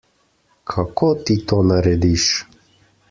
[0.71, 2.27] Kako ti to narediš?